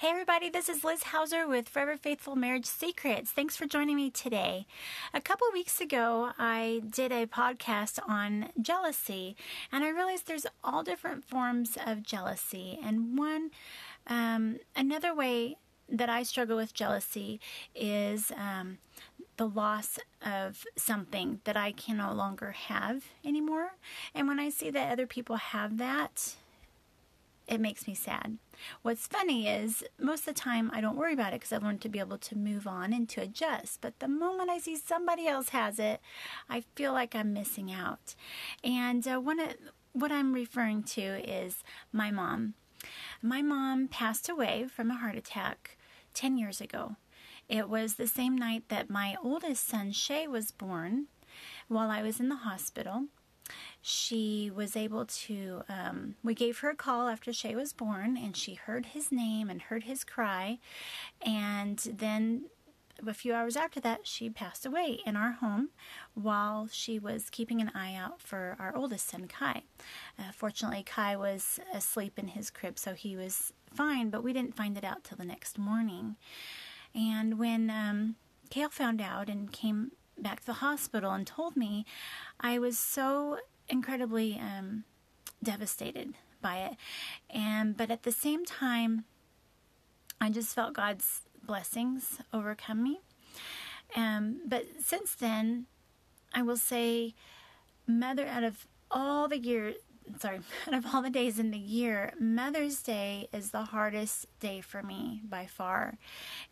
Hey, 0.00 0.10
everybody, 0.10 0.48
this 0.48 0.68
is 0.68 0.84
Liz 0.84 1.02
Hauser 1.02 1.48
with 1.48 1.68
Forever 1.68 1.96
Faithful 1.96 2.36
Marriage 2.36 2.66
Secrets. 2.66 3.32
Thanks 3.32 3.56
for 3.56 3.66
joining 3.66 3.96
me 3.96 4.10
today. 4.10 4.64
A 5.12 5.20
couple 5.20 5.48
weeks 5.52 5.80
ago, 5.80 6.30
I 6.38 6.82
did 6.88 7.10
a 7.10 7.26
podcast 7.26 7.98
on 8.06 8.50
jealousy, 8.62 9.34
and 9.72 9.82
I 9.82 9.88
realized 9.88 10.28
there's 10.28 10.46
all 10.62 10.84
different 10.84 11.24
forms 11.24 11.76
of 11.84 12.04
jealousy. 12.04 12.78
And 12.80 13.18
one, 13.18 13.50
um, 14.06 14.60
another 14.76 15.12
way 15.12 15.56
that 15.88 16.08
I 16.08 16.22
struggle 16.22 16.56
with 16.56 16.74
jealousy 16.74 17.40
is 17.74 18.30
um, 18.36 18.78
the 19.36 19.48
loss 19.48 19.98
of 20.24 20.64
something 20.76 21.40
that 21.42 21.56
I 21.56 21.72
can 21.72 21.96
no 21.96 22.12
longer 22.12 22.52
have 22.52 23.02
anymore. 23.24 23.72
And 24.14 24.28
when 24.28 24.38
I 24.38 24.50
see 24.50 24.70
that 24.70 24.92
other 24.92 25.08
people 25.08 25.34
have 25.34 25.78
that, 25.78 26.36
it 27.48 27.60
makes 27.60 27.86
me 27.86 27.94
sad. 27.94 28.38
What's 28.82 29.06
funny 29.06 29.48
is 29.48 29.82
most 29.98 30.20
of 30.20 30.34
the 30.34 30.40
time 30.40 30.70
I 30.72 30.80
don't 30.80 30.96
worry 30.96 31.14
about 31.14 31.32
it 31.32 31.40
because 31.40 31.52
I've 31.52 31.62
learned 31.62 31.80
to 31.80 31.88
be 31.88 31.98
able 31.98 32.18
to 32.18 32.36
move 32.36 32.66
on 32.66 32.92
and 32.92 33.08
to 33.10 33.22
adjust. 33.22 33.80
But 33.80 33.98
the 33.98 34.08
moment 34.08 34.50
I 34.50 34.58
see 34.58 34.76
somebody 34.76 35.26
else 35.26 35.48
has 35.50 35.78
it, 35.78 36.00
I 36.48 36.64
feel 36.74 36.92
like 36.92 37.14
I'm 37.14 37.32
missing 37.32 37.72
out. 37.72 38.14
And 38.62 39.06
uh, 39.08 39.20
one 39.20 39.40
of, 39.40 39.54
what 39.92 40.12
I'm 40.12 40.34
referring 40.34 40.82
to 40.84 41.00
is 41.00 41.64
my 41.90 42.10
mom. 42.10 42.54
My 43.22 43.40
mom 43.40 43.88
passed 43.88 44.28
away 44.28 44.66
from 44.70 44.90
a 44.90 44.98
heart 44.98 45.16
attack 45.16 45.78
10 46.14 46.36
years 46.36 46.60
ago. 46.60 46.96
It 47.48 47.68
was 47.68 47.94
the 47.94 48.06
same 48.06 48.36
night 48.36 48.64
that 48.68 48.90
my 48.90 49.16
oldest 49.24 49.66
son, 49.66 49.92
Shay, 49.92 50.28
was 50.28 50.50
born 50.50 51.06
while 51.66 51.90
I 51.90 52.02
was 52.02 52.20
in 52.20 52.28
the 52.28 52.36
hospital 52.36 53.04
she 53.88 54.50
was 54.54 54.76
able 54.76 55.06
to, 55.06 55.62
um, 55.68 56.16
we 56.22 56.34
gave 56.34 56.58
her 56.58 56.70
a 56.70 56.76
call 56.76 57.08
after 57.08 57.32
Shay 57.32 57.54
was 57.54 57.72
born, 57.72 58.16
and 58.16 58.36
she 58.36 58.54
heard 58.54 58.86
his 58.86 59.10
name 59.10 59.48
and 59.48 59.62
heard 59.62 59.84
his 59.84 60.04
cry. 60.04 60.58
And 61.22 61.78
then 61.78 62.44
a 63.06 63.14
few 63.14 63.32
hours 63.32 63.56
after 63.56 63.80
that, 63.80 64.06
she 64.06 64.28
passed 64.28 64.66
away 64.66 65.00
in 65.06 65.16
our 65.16 65.32
home 65.32 65.70
while 66.14 66.68
she 66.70 66.98
was 66.98 67.30
keeping 67.30 67.60
an 67.60 67.70
eye 67.74 67.94
out 67.94 68.20
for 68.20 68.56
our 68.58 68.76
oldest 68.76 69.08
son, 69.08 69.26
Kai. 69.26 69.62
Uh, 70.18 70.32
fortunately, 70.34 70.82
Kai 70.82 71.16
was 71.16 71.58
asleep 71.72 72.18
in 72.18 72.28
his 72.28 72.50
crib, 72.50 72.78
so 72.78 72.92
he 72.92 73.16
was 73.16 73.52
fine, 73.72 74.10
but 74.10 74.22
we 74.22 74.32
didn't 74.34 74.56
find 74.56 74.76
it 74.76 74.84
out 74.84 75.04
till 75.04 75.16
the 75.16 75.24
next 75.24 75.58
morning. 75.58 76.16
And 76.94 77.38
when 77.38 77.70
um, 77.70 78.16
Kale 78.50 78.68
found 78.68 79.00
out 79.00 79.28
and 79.28 79.50
came 79.50 79.92
back 80.18 80.40
to 80.40 80.46
the 80.46 80.52
hospital 80.54 81.12
and 81.12 81.26
told 81.26 81.56
me, 81.56 81.86
I 82.40 82.58
was 82.58 82.78
so 82.78 83.38
incredibly 83.68 84.38
um, 84.38 84.84
devastated 85.42 86.14
by 86.40 86.58
it. 86.58 86.76
And 87.30 87.76
but 87.76 87.90
at 87.90 88.02
the 88.02 88.12
same 88.12 88.44
time, 88.44 89.04
I 90.20 90.30
just 90.30 90.54
felt 90.54 90.74
God's 90.74 91.22
blessings 91.42 92.18
overcome 92.32 92.82
me. 92.82 93.00
Um, 93.96 94.40
but 94.46 94.66
since 94.80 95.14
then, 95.14 95.66
I 96.34 96.42
will 96.42 96.56
say, 96.56 97.14
Mother, 97.86 98.26
out 98.26 98.44
of 98.44 98.66
all 98.90 99.28
the 99.28 99.38
years 99.38 99.76
sorry, 100.18 100.40
out 100.66 100.74
of 100.74 100.86
all 100.92 101.02
the 101.02 101.10
days 101.10 101.38
in 101.38 101.50
the 101.50 101.58
year, 101.58 102.12
Mother's 102.18 102.82
Day 102.82 103.28
is 103.32 103.50
the 103.50 103.64
hardest 103.64 104.26
day 104.40 104.60
for 104.60 104.82
me 104.82 105.22
by 105.28 105.46
far. 105.46 105.98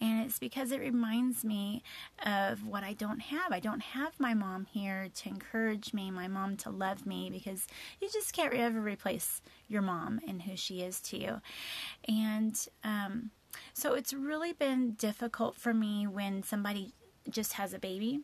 And 0.00 0.24
it's 0.24 0.38
because 0.38 0.72
it 0.72 0.80
reminds 0.80 1.44
me 1.44 1.82
of 2.24 2.66
what 2.66 2.82
I 2.82 2.92
don't 2.92 3.20
have. 3.20 3.52
I 3.52 3.60
don't 3.60 3.82
have 3.82 4.18
my 4.18 4.34
mom 4.34 4.66
here 4.66 5.08
to 5.14 5.28
encourage 5.28 5.92
me, 5.92 6.10
my 6.10 6.28
mom 6.28 6.56
to 6.58 6.70
love 6.70 7.06
me, 7.06 7.30
because 7.30 7.66
you 8.00 8.08
just 8.12 8.32
can't 8.32 8.54
ever 8.54 8.80
replace 8.80 9.40
your 9.68 9.82
mom 9.82 10.20
and 10.26 10.42
who 10.42 10.56
she 10.56 10.82
is 10.82 11.00
to 11.02 11.18
you. 11.18 11.40
And 12.08 12.58
um, 12.82 13.30
so 13.72 13.94
it's 13.94 14.12
really 14.12 14.52
been 14.52 14.92
difficult 14.92 15.56
for 15.56 15.74
me 15.74 16.06
when 16.06 16.42
somebody 16.42 16.92
just 17.30 17.54
has 17.54 17.72
a 17.72 17.78
baby 17.78 18.20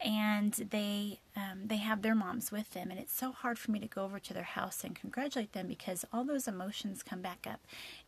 and 0.00 0.52
they 0.70 1.20
um, 1.36 1.62
they 1.66 1.76
have 1.76 2.02
their 2.02 2.14
moms 2.14 2.50
with 2.52 2.70
them 2.70 2.90
and 2.90 2.98
it's 2.98 3.16
so 3.16 3.32
hard 3.32 3.58
for 3.58 3.70
me 3.70 3.78
to 3.78 3.86
go 3.86 4.04
over 4.04 4.18
to 4.18 4.34
their 4.34 4.42
house 4.42 4.84
and 4.84 4.94
congratulate 4.94 5.52
them 5.52 5.66
because 5.66 6.04
all 6.12 6.24
those 6.24 6.48
emotions 6.48 7.02
come 7.02 7.20
back 7.20 7.46
up 7.48 7.60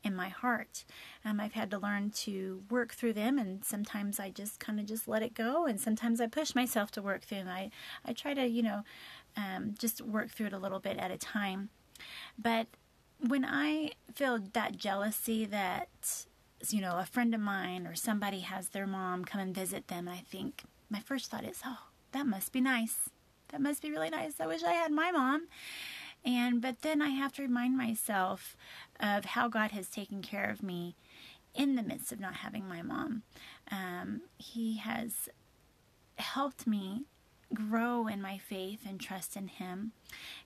in 0.03 0.15
my 0.15 0.29
heart. 0.29 0.85
Um, 1.25 1.41
i've 1.41 1.55
had 1.55 1.71
to 1.71 1.79
learn 1.79 2.11
to 2.11 2.63
work 2.71 2.95
through 2.95 3.15
them 3.15 3.39
and 3.39 3.65
sometimes 3.65 4.21
i 4.21 4.31
just 4.31 4.61
kind 4.61 4.81
of 4.81 4.87
just 4.87 5.09
let 5.09 5.23
it 5.23 5.35
go 5.35 5.67
and 5.67 5.81
sometimes 5.81 6.21
i 6.21 6.27
push 6.27 6.55
myself 6.55 6.91
to 6.93 7.03
work 7.03 7.23
through 7.23 7.39
them. 7.39 7.49
I, 7.49 7.71
I 8.05 8.13
try 8.13 8.35
to 8.35 8.47
you 8.47 8.63
know 8.63 8.83
um, 9.37 9.75
just 9.79 10.01
work 10.01 10.31
through 10.31 10.47
it 10.47 10.53
a 10.53 10.59
little 10.59 10.81
bit 10.81 10.99
at 10.99 11.11
a 11.11 11.19
time. 11.19 11.69
But 12.39 12.67
when 13.21 13.45
i 13.45 13.91
feel 14.15 14.39
that 14.53 14.77
jealousy 14.77 15.45
that 15.45 15.89
you 16.69 16.81
know 16.81 16.99
a 16.99 17.07
friend 17.07 17.35
of 17.35 17.41
mine 17.41 17.87
or 17.87 17.95
somebody 17.95 18.41
has 18.41 18.69
their 18.69 18.87
mom 18.87 19.25
come 19.25 19.41
and 19.41 19.55
visit 19.55 19.89
them 19.89 20.09
i 20.09 20.19
think 20.19 20.63
my 20.91 21.01
first 21.01 21.31
thought 21.31 21.45
is, 21.45 21.61
oh, 21.65 21.89
that 22.13 22.27
must 22.27 22.53
be 22.53 22.61
nice. 22.61 23.11
That 23.49 23.61
must 23.61 23.83
be 23.83 23.91
really 23.91 24.11
nice. 24.11 24.35
I 24.41 24.47
wish 24.47 24.63
I 24.63 24.73
had 24.73 24.93
my 24.93 25.11
mom. 25.11 25.49
And 26.25 26.61
but 26.61 26.83
then 26.83 27.01
I 27.01 27.11
have 27.11 27.33
to 27.35 27.43
remind 27.43 27.77
myself 27.77 28.57
of 29.01 29.25
how 29.25 29.49
God 29.49 29.71
has 29.71 29.89
taken 29.89 30.21
care 30.21 30.51
of 30.51 30.63
me 30.63 30.97
in 31.55 31.77
the 31.77 31.83
midst 31.83 32.13
of 32.13 32.21
not 32.21 32.35
having 32.35 32.69
my 32.69 32.83
mom. 32.83 33.23
Um, 33.71 34.23
he 34.37 34.79
has 34.79 35.29
helped 36.17 36.67
me 36.67 37.05
grow 37.55 38.07
in 38.07 38.21
my 38.21 38.39
faith 38.39 38.81
and 38.87 39.01
trust 39.01 39.37
in 39.37 39.49
Him. 39.49 39.93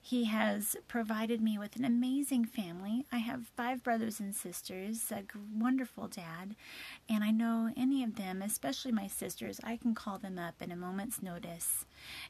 He 0.01 0.25
has 0.25 0.75
provided 0.87 1.41
me 1.41 1.57
with 1.57 1.77
an 1.77 1.85
amazing 1.85 2.45
family. 2.45 3.05
I 3.11 3.17
have 3.19 3.51
five 3.55 3.81
brothers 3.81 4.19
and 4.19 4.35
sisters, 4.35 5.11
a 5.11 5.23
wonderful 5.57 6.07
dad, 6.07 6.55
and 7.09 7.23
I 7.23 7.31
know 7.31 7.71
any 7.77 8.03
of 8.03 8.15
them, 8.15 8.41
especially 8.41 8.91
my 8.91 9.07
sisters, 9.07 9.61
I 9.63 9.77
can 9.77 9.95
call 9.95 10.17
them 10.17 10.37
up 10.37 10.61
in 10.61 10.71
a 10.71 10.75
moment's 10.75 11.21
notice, 11.21 11.85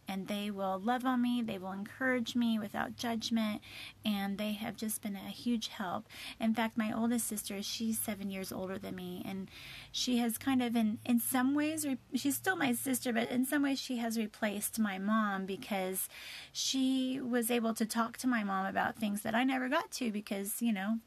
and 0.07 0.27
they 0.27 0.51
will 0.51 0.79
love 0.79 1.05
on 1.05 1.23
me, 1.23 1.41
they 1.41 1.57
will 1.57 1.71
encourage 1.71 2.35
me 2.35 2.59
without 2.59 2.95
judgment, 2.95 3.61
and 4.05 4.37
they 4.37 4.51
have 4.53 4.75
just 4.75 5.01
been 5.01 5.15
a 5.15 5.29
huge 5.29 5.69
help. 5.69 6.07
In 6.39 6.53
fact, 6.53 6.77
my 6.77 6.91
oldest 6.95 7.27
sister, 7.27 7.63
she's 7.63 7.97
seven 7.97 8.29
years 8.29 8.51
older 8.51 8.77
than 8.77 8.95
me, 8.95 9.23
and 9.25 9.49
she 9.91 10.17
has 10.17 10.37
kind 10.37 10.61
of, 10.61 10.75
in, 10.75 10.99
in 11.03 11.19
some 11.19 11.55
ways, 11.55 11.85
she's 12.13 12.35
still 12.35 12.55
my 12.55 12.73
sister, 12.73 13.11
but 13.11 13.31
in 13.31 13.45
some 13.45 13.63
ways, 13.63 13.79
she 13.79 13.97
has 13.97 14.19
replaced 14.19 14.62
my 14.77 14.97
mom 14.97 15.45
because 15.45 16.07
she 16.51 17.19
was 17.21 17.51
able 17.51 17.73
to 17.73 17.85
talk 17.85 18.17
to 18.17 18.27
my 18.27 18.43
mom 18.43 18.65
about 18.65 18.95
things 18.95 19.21
that 19.21 19.35
I 19.35 19.43
never 19.43 19.69
got 19.69 19.91
to 19.91 20.11
because, 20.11 20.61
you 20.61 20.73
know, 20.73 20.99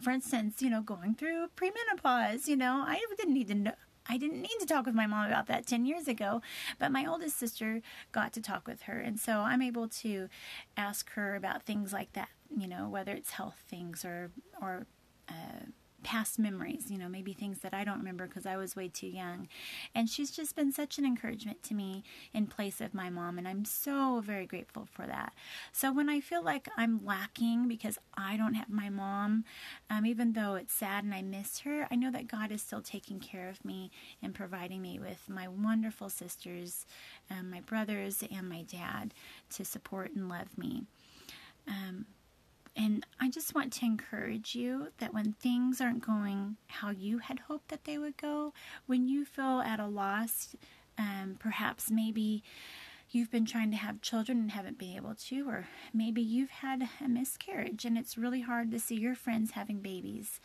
for 0.00 0.10
instance, 0.10 0.62
you 0.62 0.70
know, 0.70 0.80
going 0.80 1.14
through 1.14 1.48
premenopause, 1.56 2.46
you 2.48 2.56
know, 2.56 2.84
I 2.86 3.00
didn't 3.16 3.34
need 3.34 3.48
to 3.48 3.54
know. 3.54 3.72
I 4.08 4.16
didn't 4.16 4.40
need 4.40 4.58
to 4.58 4.66
talk 4.66 4.86
with 4.86 4.94
my 4.94 5.06
mom 5.06 5.26
about 5.26 5.46
that 5.46 5.66
10 5.66 5.84
years 5.84 6.08
ago, 6.08 6.42
but 6.78 6.90
my 6.90 7.06
oldest 7.06 7.38
sister 7.38 7.80
got 8.10 8.32
to 8.32 8.40
talk 8.40 8.66
with 8.66 8.82
her. 8.82 8.98
And 8.98 9.20
so 9.20 9.40
I'm 9.40 9.62
able 9.62 9.88
to 9.88 10.28
ask 10.76 11.10
her 11.12 11.36
about 11.36 11.62
things 11.62 11.92
like 11.92 12.12
that, 12.14 12.30
you 12.56 12.66
know, 12.66 12.88
whether 12.88 13.12
it's 13.12 13.30
health 13.32 13.62
things 13.68 14.04
or, 14.04 14.32
or, 14.60 14.86
uh, 15.28 15.66
past 16.02 16.38
memories, 16.38 16.90
you 16.90 16.98
know, 16.98 17.08
maybe 17.08 17.32
things 17.32 17.60
that 17.60 17.74
I 17.74 17.84
don't 17.84 17.98
remember 17.98 18.26
because 18.26 18.46
I 18.46 18.56
was 18.56 18.76
way 18.76 18.88
too 18.88 19.06
young. 19.06 19.48
And 19.94 20.08
she's 20.08 20.30
just 20.30 20.56
been 20.56 20.72
such 20.72 20.98
an 20.98 21.04
encouragement 21.04 21.62
to 21.64 21.74
me 21.74 22.02
in 22.32 22.46
place 22.46 22.80
of 22.80 22.94
my 22.94 23.10
mom, 23.10 23.38
and 23.38 23.46
I'm 23.46 23.64
so 23.64 24.20
very 24.24 24.46
grateful 24.46 24.88
for 24.90 25.06
that. 25.06 25.32
So 25.72 25.92
when 25.92 26.08
I 26.08 26.20
feel 26.20 26.42
like 26.42 26.68
I'm 26.76 27.04
lacking 27.04 27.68
because 27.68 27.98
I 28.16 28.36
don't 28.36 28.54
have 28.54 28.70
my 28.70 28.88
mom, 28.88 29.44
um, 29.88 30.06
even 30.06 30.32
though 30.32 30.54
it's 30.54 30.72
sad 30.72 31.04
and 31.04 31.14
I 31.14 31.22
miss 31.22 31.60
her, 31.60 31.86
I 31.90 31.96
know 31.96 32.10
that 32.10 32.28
God 32.28 32.50
is 32.50 32.62
still 32.62 32.82
taking 32.82 33.20
care 33.20 33.48
of 33.48 33.64
me 33.64 33.90
and 34.22 34.34
providing 34.34 34.82
me 34.82 34.98
with 34.98 35.28
my 35.28 35.48
wonderful 35.48 36.08
sisters, 36.08 36.86
um, 37.30 37.50
my 37.50 37.60
brothers, 37.60 38.22
and 38.30 38.48
my 38.48 38.62
dad 38.62 39.14
to 39.50 39.64
support 39.64 40.12
and 40.14 40.28
love 40.28 40.56
me. 40.56 40.84
Um, 41.68 42.06
and 42.76 43.04
I 43.18 43.28
just 43.28 43.54
want 43.54 43.72
to 43.74 43.84
encourage 43.84 44.54
you 44.54 44.88
that 44.98 45.12
when 45.12 45.32
things 45.34 45.80
aren't 45.80 46.06
going 46.06 46.56
how 46.68 46.90
you 46.90 47.18
had 47.18 47.40
hoped 47.40 47.68
that 47.68 47.84
they 47.84 47.98
would 47.98 48.16
go, 48.16 48.52
when 48.86 49.08
you 49.08 49.24
feel 49.24 49.60
at 49.60 49.80
a 49.80 49.86
loss, 49.86 50.54
um, 50.98 51.36
perhaps 51.38 51.90
maybe 51.90 52.42
you've 53.10 53.30
been 53.30 53.44
trying 53.44 53.70
to 53.72 53.76
have 53.76 54.00
children 54.00 54.38
and 54.38 54.50
haven't 54.52 54.78
been 54.78 54.94
able 54.94 55.14
to, 55.16 55.48
or 55.48 55.66
maybe 55.92 56.22
you've 56.22 56.50
had 56.50 56.88
a 57.04 57.08
miscarriage 57.08 57.84
and 57.84 57.98
it's 57.98 58.16
really 58.16 58.40
hard 58.40 58.70
to 58.70 58.78
see 58.78 58.94
your 58.94 59.16
friends 59.16 59.50
having 59.50 59.80
babies 59.80 60.40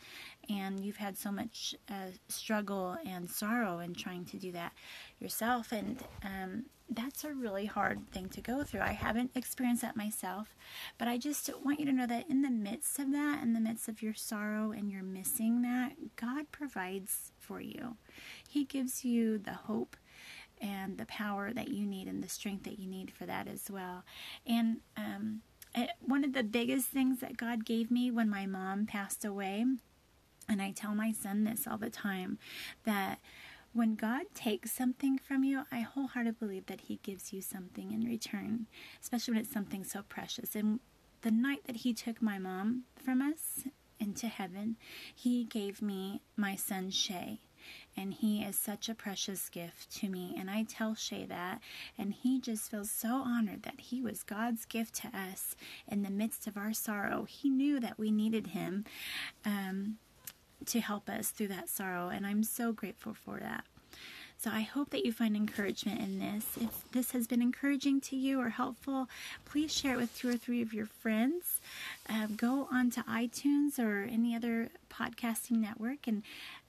and 0.48 0.84
you've 0.84 0.96
had 0.96 1.16
so 1.16 1.30
much 1.30 1.74
uh, 1.88 2.10
struggle 2.28 2.96
and 3.06 3.30
sorrow 3.30 3.78
in 3.78 3.94
trying 3.94 4.24
to 4.24 4.36
do 4.36 4.50
that 4.50 4.72
yourself. 5.20 5.70
And 5.70 6.02
um, 6.24 6.64
that's 6.88 7.24
a 7.24 7.32
really 7.32 7.66
hard 7.66 8.08
thing 8.10 8.28
to 8.30 8.40
go 8.40 8.62
through. 8.62 8.80
I 8.80 8.92
haven't 8.92 9.32
experienced 9.34 9.82
that 9.82 9.96
myself, 9.96 10.54
but 10.98 11.08
I 11.08 11.18
just 11.18 11.50
want 11.64 11.80
you 11.80 11.86
to 11.86 11.92
know 11.92 12.06
that 12.06 12.30
in 12.30 12.42
the 12.42 12.50
midst 12.50 12.98
of 12.98 13.10
that, 13.12 13.42
in 13.42 13.54
the 13.54 13.60
midst 13.60 13.88
of 13.88 14.02
your 14.02 14.14
sorrow 14.14 14.70
and 14.70 14.90
you're 14.90 15.02
missing 15.02 15.62
that, 15.62 16.16
God 16.16 16.52
provides 16.52 17.32
for 17.38 17.60
you. 17.60 17.96
He 18.48 18.64
gives 18.64 19.04
you 19.04 19.38
the 19.38 19.52
hope 19.52 19.96
and 20.60 20.96
the 20.96 21.06
power 21.06 21.52
that 21.52 21.68
you 21.68 21.86
need 21.86 22.06
and 22.06 22.22
the 22.22 22.28
strength 22.28 22.64
that 22.64 22.78
you 22.78 22.88
need 22.88 23.10
for 23.10 23.26
that 23.26 23.48
as 23.48 23.70
well. 23.70 24.04
And 24.46 24.78
um, 24.96 25.42
one 26.00 26.24
of 26.24 26.32
the 26.32 26.44
biggest 26.44 26.88
things 26.88 27.20
that 27.20 27.36
God 27.36 27.64
gave 27.64 27.90
me 27.90 28.10
when 28.10 28.30
my 28.30 28.46
mom 28.46 28.86
passed 28.86 29.24
away, 29.24 29.64
and 30.48 30.62
I 30.62 30.70
tell 30.70 30.94
my 30.94 31.12
son 31.12 31.44
this 31.44 31.66
all 31.66 31.78
the 31.78 31.90
time, 31.90 32.38
that 32.84 33.18
when 33.76 33.94
God 33.94 34.22
takes 34.34 34.72
something 34.72 35.18
from 35.18 35.44
you, 35.44 35.64
I 35.70 35.80
wholeheartedly 35.80 36.38
believe 36.40 36.66
that 36.66 36.82
He 36.82 36.98
gives 37.02 37.32
you 37.32 37.42
something 37.42 37.92
in 37.92 38.04
return, 38.04 38.66
especially 39.02 39.34
when 39.34 39.42
it's 39.42 39.52
something 39.52 39.84
so 39.84 40.02
precious. 40.08 40.56
And 40.56 40.80
the 41.20 41.30
night 41.30 41.60
that 41.66 41.76
He 41.76 41.92
took 41.92 42.22
my 42.22 42.38
mom 42.38 42.84
from 42.96 43.20
us 43.20 43.64
into 44.00 44.28
heaven, 44.28 44.76
He 45.14 45.44
gave 45.44 45.82
me 45.82 46.22
my 46.36 46.56
son 46.56 46.90
Shay 46.90 47.40
and 47.96 48.14
he 48.14 48.42
is 48.42 48.58
such 48.58 48.88
a 48.88 48.94
precious 48.94 49.48
gift 49.48 49.90
to 49.96 50.08
me. 50.08 50.34
And 50.38 50.50
I 50.50 50.64
tell 50.64 50.94
Shay 50.94 51.24
that, 51.26 51.60
and 51.98 52.12
he 52.12 52.40
just 52.40 52.70
feels 52.70 52.90
so 52.90 53.08
honored 53.08 53.62
that 53.62 53.80
he 53.80 54.02
was 54.02 54.22
God's 54.22 54.64
gift 54.64 54.94
to 54.96 55.08
us 55.08 55.56
in 55.88 56.02
the 56.02 56.10
midst 56.10 56.46
of 56.46 56.56
our 56.56 56.72
sorrow. 56.72 57.24
He 57.24 57.48
knew 57.48 57.80
that 57.80 57.98
we 57.98 58.10
needed 58.10 58.48
him 58.48 58.84
um, 59.44 59.96
to 60.64 60.80
help 60.80 61.08
us 61.08 61.30
through 61.30 61.48
that 61.48 61.68
sorrow, 61.68 62.08
and 62.08 62.26
I'm 62.26 62.42
so 62.42 62.72
grateful 62.72 63.14
for 63.14 63.38
that. 63.38 63.64
So 64.38 64.50
I 64.50 64.60
hope 64.60 64.90
that 64.90 65.04
you 65.04 65.12
find 65.12 65.34
encouragement 65.34 66.00
in 66.00 66.18
this. 66.18 66.44
If 66.60 66.90
this 66.92 67.12
has 67.12 67.26
been 67.26 67.40
encouraging 67.40 68.00
to 68.02 68.16
you 68.16 68.38
or 68.40 68.50
helpful, 68.50 69.08
please 69.46 69.72
share 69.72 69.94
it 69.94 69.96
with 69.96 70.16
two 70.16 70.28
or 70.28 70.36
three 70.36 70.60
of 70.60 70.74
your 70.74 70.86
friends. 70.86 71.60
Um, 72.08 72.36
go 72.36 72.68
onto 72.70 73.02
iTunes 73.04 73.78
or 73.78 74.02
any 74.04 74.36
other 74.36 74.68
podcasting 74.90 75.58
network 75.58 76.06
and 76.06 76.22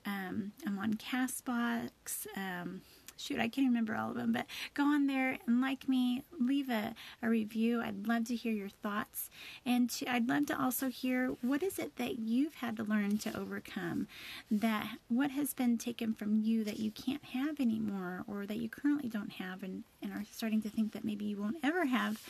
um, 0.06 0.54
I'm 0.66 0.80
on 0.80 0.94
Castbox. 0.94 2.28
Um, 2.38 2.81
shoot, 3.18 3.40
I 3.40 3.48
can't 3.48 3.68
remember 3.68 3.96
all 3.96 4.12
of 4.12 4.16
them, 4.16 4.31
but 4.31 4.46
go 4.74 4.84
on 4.84 5.08
there 5.08 5.38
and 5.46 5.62
like 5.62 5.90
me, 5.90 6.24
leave 6.40 6.69
a, 6.69 6.94
a 7.22 7.30
review. 7.30 7.81
I'd 7.81 8.08
love 8.08 8.25
to 8.25 8.36
hear 8.36 8.54
your 8.54 8.69
thoughts. 8.69 9.30
And 9.66 9.90
to, 9.92 10.12
I'd 10.12 10.28
love 10.28 10.46
to 10.48 10.62
also 10.62 10.90
hear 10.90 11.36
what 11.42 11.64
is 11.64 11.80
it 11.80 11.96
that 11.98 12.19
you've 12.19 12.56
had 12.56 12.78
to 12.78 12.84
learn 12.84 13.18
to 13.19 13.38
overcome? 13.38 14.08
That 14.50 14.98
what 15.08 15.31
has 15.31 15.54
been 15.54 15.78
taken 15.78 16.14
from 16.14 16.42
you 16.42 16.64
that 16.64 16.80
you 16.80 16.92
can't 16.92 17.24
have 17.25 17.60
anymore 17.60 18.24
or 18.28 18.46
that 18.46 18.58
you 18.58 18.69
currently 18.69 19.10
don't 19.10 19.34
have 19.34 19.64
and, 19.64 19.84
and 20.02 20.12
are 20.12 20.24
starting 20.31 20.62
to 20.62 20.69
think 20.69 20.94
that 20.94 21.06
maybe 21.06 21.25
you 21.25 21.38
won't 21.38 21.58
ever 21.64 21.86
have? 21.86 22.22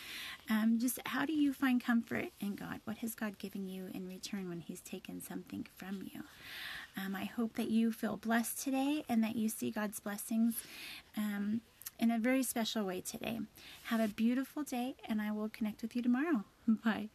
Um, 0.50 0.80
just 0.80 1.00
how 1.06 1.26
do 1.26 1.34
you 1.34 1.54
find 1.54 1.84
comfort 1.84 2.30
in 2.40 2.56
God? 2.56 2.80
What 2.86 2.98
has 2.98 3.16
God 3.16 3.38
given 3.38 3.68
you 3.68 3.88
in 3.94 4.08
return 4.08 4.50
when 4.50 4.62
He's 4.62 4.82
taken 4.82 5.22
something 5.22 5.68
from 5.76 6.10
you? 6.14 6.24
Um, 6.98 7.16
I 7.16 7.26
hope 7.26 7.56
that 7.56 7.70
you 7.70 7.92
feel 7.92 8.18
blessed 8.18 8.64
today 8.64 9.04
and 9.08 9.24
that 9.24 9.36
you 9.36 9.50
see 9.50 9.70
God's 9.70 10.00
blessings 10.00 10.64
um, 11.16 11.62
in 12.00 12.12
a 12.12 12.20
very 12.20 12.44
special 12.44 12.86
way 12.86 13.02
today. 13.02 13.40
Have 13.86 14.00
a 14.00 14.08
beautiful 14.08 14.64
day, 14.64 14.96
and 15.08 15.22
I 15.22 15.32
will 15.32 15.50
connect 15.50 15.82
with 15.82 15.96
you 15.96 16.02
tomorrow. 16.02 16.44
Bye. 16.68 17.10